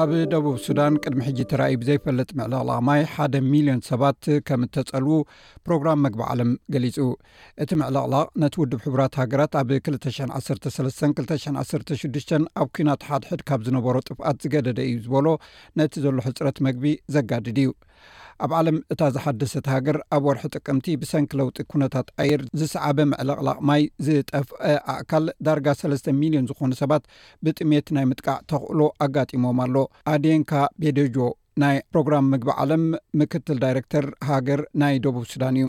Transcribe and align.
ኣብ 0.00 0.10
ደቡብ 0.32 0.56
ሱዳን 0.64 0.94
ቅድሚ 1.04 1.20
ሕጂ 1.28 1.38
ተራእይ 1.50 1.74
ብዘይፈለጥ 1.80 2.28
ምዕለቕላቕ 2.38 2.80
ማይ 2.88 3.00
1 3.24 3.38
ሚሊዮን 3.52 3.80
ሰባት 3.88 4.24
ከም 4.48 4.62
እተጸልዉ 4.66 5.16
ፕሮግራም 5.66 6.02
መግቢ 6.06 6.20
ዓለም 6.32 6.50
ገሊጹ 6.74 6.98
እቲ 7.64 7.70
ምዕላቕላቕ 7.80 8.28
ነቲ 8.42 8.54
ውድብ 8.62 8.80
ሕቡራት 8.86 9.18
ሃገራት 9.22 9.54
ኣብ 9.60 9.70
213 9.78 11.04
216 11.22 12.34
ኣብ 12.62 12.70
ኩናት 12.78 13.06
ሓድሕድ 13.08 13.42
ካብ 13.50 13.62
ዝነበሮ 13.68 13.96
ጥፍኣት 14.10 14.38
ዝገደደ 14.44 14.78
እዩ 14.90 14.94
ዝበሎ 15.08 15.26
ነቲ 15.80 15.92
ዘሎ 16.06 16.18
ሕፅረት 16.28 16.60
መግቢ 16.68 16.86
ዘጋድድ 17.16 17.58
እዩ 17.64 17.72
ኣብ 18.44 18.52
ዓለም 18.58 18.76
እታ 18.92 19.00
ዝሓደሰት 19.14 19.66
ሃገር 19.74 19.96
ኣብ 20.16 20.22
ወርሒ 20.28 20.42
ጥቅምቲ 20.56 20.86
ብሰንኪ 21.02 21.30
ለውጢ 21.40 21.58
ኩነታት 21.72 22.06
ኣየር 22.22 22.42
ዝሰዓበ 22.60 22.98
ምዕለቕላቕ 23.12 23.58
ማይ 23.68 23.82
ዝጠፍአ 24.06 24.72
ኣእካል 24.94 25.26
ዳርጋ 25.48 25.66
3ስ 25.80 26.04
ሚልዮን 26.20 26.48
ዝኾኑ 26.50 26.72
ሰባት 26.82 27.04
ብጥሜት 27.46 27.86
ናይ 27.96 28.06
ምጥቃዕ 28.12 28.36
ተኽእሎ 28.52 28.80
ኣጋጢሞም 29.06 29.60
ኣሎ 29.66 29.76
ኣዴንካ 30.14 30.52
ቤደጆ 30.84 31.16
ናይ 31.62 31.76
ፕሮግራም 31.92 32.26
ምግቢ 32.32 32.50
ዓለም 32.62 32.82
ምክትል 33.20 33.58
ዳይረክተር 33.64 34.06
ሃገር 34.30 34.62
ናይ 34.82 34.96
ደቡብ 35.04 35.24
ሱዳን 35.34 35.56
እዩ 35.60 35.66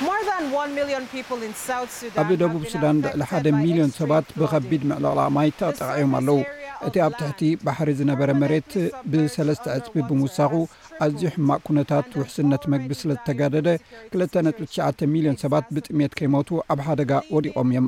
ኣብ 2.21 2.29
ደቡብ 2.41 2.63
ሱዳን 2.73 2.97
ልዕሊ 3.09 3.21
1ደ 3.41 3.47
ሚሊዮን 3.65 3.93
ሰባት 3.99 4.27
ብከቢድ 4.41 4.83
ምዕለቕላቕ 4.91 5.29
ማይ 5.37 5.49
ተጠቃዐዮም 5.59 6.13
ኣለዉ 6.19 6.37
እቲ 6.87 6.95
ኣብ 7.05 7.13
ትሕቲ 7.19 7.41
ባሕሪ 7.65 7.89
ዝነበረ 7.99 8.29
መሬት 8.41 8.71
ብ3ለስተ 9.11 9.65
ዕፅቢ 9.77 9.95
ብምውሳኹ 10.09 10.53
ኣዝዩ 11.05 11.23
ሕማቅ 11.35 11.59
ኩነታት 11.69 12.07
ውሕስነት 12.19 12.63
መግቢ 12.73 12.91
ስለዝተጋደደ 13.01 13.67
2ነ.9 14.19 15.11
ሚሊዮን 15.15 15.39
ሰባት 15.45 15.65
ብጥሜት 15.77 16.13
ከይሞቱ 16.19 16.49
ኣብ 16.75 16.79
ሓደጋ 16.87 17.11
ወዲቖም 17.35 17.67
እዮም 17.73 17.87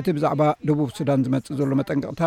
እቲ 0.00 0.06
ብዛዕባ 0.16 0.42
ደቡብ 0.68 0.88
ሱዳን 0.96 1.22
ዝመፅእ 1.26 1.56
ዘሎ 1.58 1.72
መጠንቅቕታ 1.80 2.22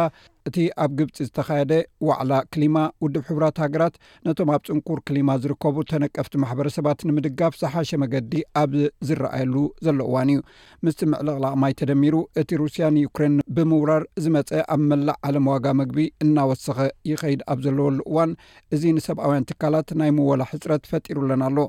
እቲ 0.49 0.57
ኣብ 0.83 0.91
ግብፂ 0.97 1.11
ዝተካየደ 1.27 1.73
ዋዕላ 2.07 2.33
ክሊማ 2.53 2.75
ውድብ 3.03 3.23
ሕብራት 3.29 3.59
ሃገራት 3.63 3.95
ነቶም 4.25 4.49
ኣብ 4.55 4.61
ፅንኩር 4.67 4.99
ክሊማ 5.07 5.29
ዝርከቡ 5.43 5.75
ተነቀፍቲ 5.91 6.33
ማሕበረሰባት 6.43 6.99
ንምድጋፍ 7.09 7.53
ዝሓሸ 7.61 7.89
መገዲ 8.03 8.33
ኣብ 8.61 8.73
ዝረኣየሉ 9.09 9.55
ዘሎ 9.87 9.99
እዋን 10.09 10.29
እዩ 10.33 10.39
ምስቲ 10.87 11.01
ምዕልቕላቕ 11.13 11.53
ማይ 11.63 11.73
ተደሚሩ 11.79 12.15
እቲ 12.41 12.51
ሩስያ 12.63 12.85
ንዩክሬን 12.97 13.35
ብምውራር 13.55 14.05
ዝመፀ 14.25 14.51
ኣብ 14.75 14.83
መላእ 14.91 15.17
ዓለም 15.29 15.47
ዋጋ 15.53 15.65
ምግቢ 15.79 16.05
እናወሰኸ 16.25 16.79
ይኸይድ 17.11 17.41
ኣብ 17.53 17.59
ዘለወሉ 17.65 17.99
እዋን 18.11 18.33
እዚ 18.77 18.83
ንሰብኣውያን 18.99 19.47
ትካላት 19.51 19.89
ናይ 20.03 20.11
ምወላ 20.19 20.43
ሕፅረት 20.51 20.85
ፈጢሩለና 20.91 21.41
ኣሎ 21.49 21.59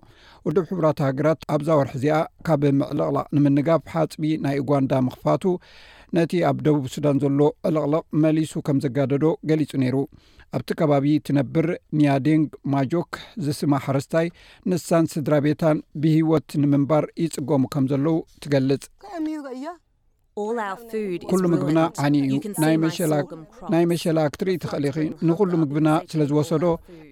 ውድብ 0.49 0.65
ሕቡራት 0.73 1.01
ሃገራት 1.09 1.41
ኣብዛወርሒ 1.57 1.93
እዚኣ 2.01 2.21
ካብ 2.49 2.63
ምዕልቕላቕ 2.83 3.27
ንምንጋፍ 3.39 3.83
ሓፅቢ 3.97 4.25
ናይ 4.47 4.57
ኡጓንዳ 4.65 4.93
ምኽፋቱ 5.09 5.45
ነቲ 6.17 6.33
ኣብ 6.49 6.59
ደቡብ 6.67 6.85
ሱዳን 6.95 7.17
ዘሎ 7.23 7.41
ዕለቕለቕ 7.69 8.03
መሊሱ 8.25 8.53
ከም 8.67 8.79
ዘጋደዶ 8.85 9.25
ገሊጹ 9.51 9.71
ነይሩ 9.83 9.97
ኣብቲ 10.57 10.69
ከባቢ 10.81 11.07
ትነብር 11.27 11.67
ኒያዴንግ 11.99 12.49
ማጆክ 12.75 13.11
ዝስማ 13.47 13.73
ሓረስታይ 13.87 14.29
ንሳን 14.73 15.11
ስድራ 15.15 15.35
ቤታን 15.47 15.81
ብሂወት 16.05 16.49
ንምንባር 16.63 17.07
ይጽገሙ 17.25 17.63
ከም 17.75 17.87
ዘለዉ 17.93 18.17
ትገልጽ 18.45 18.87
ኩሉ 21.29 21.43
ምግብና 21.53 21.79
ዓኒ 22.07 22.15
እዩ 22.25 22.41
ናይ 23.73 23.85
መሸላ 23.91 24.19
ክትሪኢ 24.33 24.57
ትኽእል 24.63 24.85
ይ 24.89 25.07
ንኩሉ 25.29 25.53
ምግብና 25.63 25.89
ስለ 26.11 26.21
ዝወሰዶ 26.31 26.65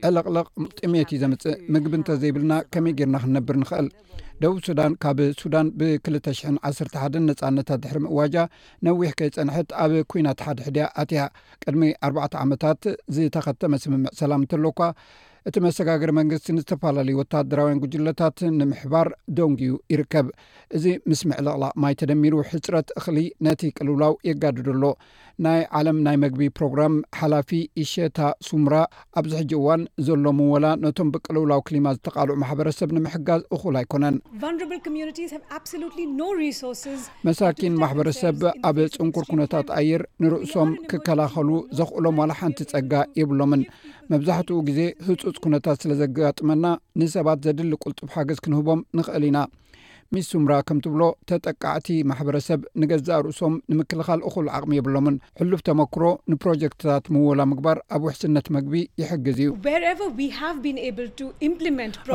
ዕለቕለቕ 0.09 0.47
ጥሜት 0.79 1.09
እዩ 1.15 1.19
ዘምፅእ 1.23 1.57
ምግቢ 1.75 1.95
እንተ 2.01 2.09
ዘይብልና 2.23 2.53
ከመይ 2.75 2.95
ገርና 2.99 3.17
ክንነብር 3.23 3.57
ንኽእል 3.63 3.89
ደቡብ 4.43 4.59
ሱዳን 4.69 4.93
ካብ 5.05 5.19
ሱዳን 5.41 5.67
ብ20011ን 5.79 7.25
ነጻነታት 7.31 7.81
ድሕሪ 7.85 7.99
ምእዋጃ 8.07 8.37
ነዊሕ 8.89 9.11
ከይፀንሐት 9.21 9.69
ኣብ 9.85 9.95
ኩናት 10.13 10.41
ሓደ 10.47 10.59
ሕድያ 10.69 10.87
ኣትያ 11.03 11.23
ቅድሚ 11.65 11.85
ኣባዕተ 12.09 12.35
ዓመታት 12.47 12.83
ዝተኸተመ 13.19 13.73
ስምምዕ 13.85 14.13
ሰላም 14.23 14.45
እንተኣሎኳ 14.45 14.81
እቲ 15.49 15.57
መሰጋግሪ 15.65 16.11
መንግስትን 16.19 16.59
ዝተፈላለዩ 16.61 17.15
ወታደራውያን 17.21 17.81
ጉጅለታት 17.83 18.39
ንምሕባር 18.59 19.09
ደንግኡ 19.39 19.73
ይርከብ 19.93 20.29
እዚ 20.77 20.85
ምስምዕልቕላ 21.11 21.65
ማይ 21.83 21.95
ተደሚሩ 22.01 22.35
ሕፅረት 22.51 22.89
እኽሊ 22.99 23.19
ነቲ 23.47 23.63
ቅልውላው 23.79 24.15
የጋድድሎ 24.29 24.85
ናይ 25.47 25.61
ዓለም 25.79 25.97
ናይ 26.07 26.17
መግቢ 26.23 26.43
ፕሮግራም 26.59 26.95
ሓላፊ 27.21 27.51
ኢሸታ 27.83 28.19
ሱሙራ 28.49 28.75
ኣብዚ 29.21 29.33
ሕጂ 29.41 29.53
እዋን 29.59 29.83
ዘሎ 30.07 30.25
ምወላ 30.39 30.67
ነቶም 30.85 31.09
ብቅልውላው 31.15 31.61
ክሊማ 31.69 31.89
ዝተቃልዑ 31.97 32.35
ማሕበረሰብ 32.43 32.91
ንምሕጋዝ 32.99 33.43
እኹል 33.57 33.77
ኣይኮነን 33.81 34.17
መሳኪን 37.31 37.77
ማሕበረሰብ 37.85 38.39
ኣብ 38.71 38.79
ፅንኩር 38.97 39.27
ኩነታት 39.33 39.69
ኣየር 39.81 40.05
ንርእሶም 40.25 40.71
ክከላኸሉ 40.93 41.51
ዘኽእሎም 41.81 42.17
ዋ 42.23 42.31
ሓንቲ 42.43 42.61
ፀጋ 42.75 42.93
የብሎምን 43.21 43.65
መብዛሕት 44.15 44.49
ግዜ 44.71 44.81
እ 45.11 45.34
ኩነታት 45.45 45.77
ስለ 45.85 45.93
ዘጋጋጥመና 46.01 46.67
ንሰባት 47.01 47.39
ዘድሊ 47.47 47.73
ቁልጡብ 47.85 48.09
ሓገዝ 48.17 48.39
ክንህቦም 48.45 48.81
ንኽእል 48.99 49.25
ኢና 49.29 49.39
ሚስ 50.15 50.27
ሱሙራ 50.33 50.55
ከምትብሎ 50.69 51.03
ተጠቃዕቲ 51.31 51.89
ማሕበረሰብ 52.11 52.61
ንገዛእ 52.81 53.21
ርእሶም 53.27 53.55
ንምክልኻል 53.71 54.21
እኹል 54.29 54.47
ዓቕሚ 54.57 54.73
የብሎምን 54.79 55.17
ሕሉፍ 55.41 55.61
ተመክሮ 55.69 56.03
ንፕሮጀክትታት 56.33 57.05
ምወላ 57.15 57.41
ምግባር 57.53 57.79
ኣብ 57.97 58.03
ውሕስነት 58.07 58.49
መግቢ 58.57 58.75
ይሕግዝ 59.03 59.39
እዩ 59.45 59.55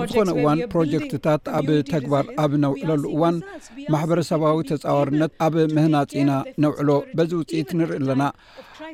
ኣዝኾነ 0.04 0.30
እዋን 0.38 0.62
ፕሮጀክትታት 0.76 1.44
ኣብ 1.60 1.68
ተግባር 1.94 2.26
ኣብ 2.44 2.52
ነውዕለሉ 2.66 3.04
እዋን 3.18 3.38
ማሕበረሰባዊ 3.96 4.58
ተፃዋርነት 4.72 5.34
ኣብ 5.48 5.56
ምህናፅና 5.78 6.31
ነውዕሎ 6.66 6.90
በዚ 7.20 7.31
ውፅኢት 7.42 7.70
ንርኢ 7.81 7.98
ኣለና 8.04 8.24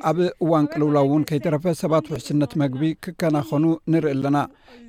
ኣብ 0.08 0.18
እዋን 0.44 0.64
ቅልውላው 0.72 1.06
እውን 1.10 1.22
ከይተረፈ 1.28 1.64
ሰባት 1.82 2.06
ውሕስነት 2.14 2.52
መግቢ 2.64 2.82
ክከናኸኑ 3.04 3.64
ንርኢ 3.92 4.12
ኣለና 4.16 4.38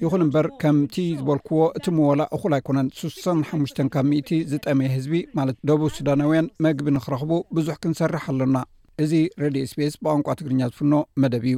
ይኹን 0.03 0.23
እምበር 0.27 0.47
ከምቲ 0.63 0.95
ዝበልክዎ 1.21 1.61
እቲ 1.77 1.85
ምወላ 1.99 2.21
እኹል 2.39 2.53
ኣይኮነን 2.59 2.87
3ሳ5 3.03 4.05
ቲ 4.27 4.37
ዝጠመየ 4.51 4.89
ህዝቢ 4.97 5.13
ማለት 5.37 5.57
ደቡብ 5.69 5.89
ሱዳናውያን 5.97 6.51
መግቢ 6.65 6.87
ንኽረኽቡ 6.97 7.31
ብዙሕ 7.57 7.75
ክንሰርሕ 7.83 8.25
ኣለና 8.33 8.57
እዚ 9.05 9.13
ረድዮ 9.43 9.63
ስፔስ 9.71 9.95
ብቋንቋ 10.03 10.27
ትግርኛ 10.39 10.61
ዝፍኖ 10.71 10.93
መደብ 11.23 11.45
እዩ 11.51 11.57